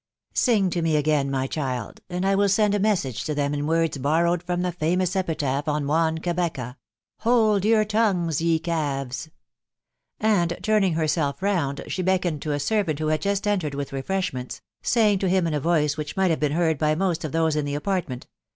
[0.37, 3.53] •...€ Sing to me again, my child, and I will send a message to them
[3.53, 9.27] in words borrowed from the famous epitaph on Juan Cabeca,....* Hold your tongues, ye calves!'"•
[10.27, 15.19] «••and turning herself round she beckoned to a servant who had just entered with refreshments, saying
[15.19, 17.65] to him in a voice which might have been heard by most of those in
[17.65, 18.25] the apartment.